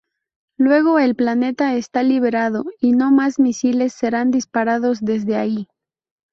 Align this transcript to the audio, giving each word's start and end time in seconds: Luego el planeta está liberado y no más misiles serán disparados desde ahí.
Luego 0.57 0.97
el 0.97 1.15
planeta 1.15 1.75
está 1.75 2.01
liberado 2.01 2.65
y 2.79 2.93
no 2.93 3.11
más 3.11 3.37
misiles 3.37 3.93
serán 3.93 4.31
disparados 4.31 4.97
desde 5.01 5.35
ahí. 5.35 5.67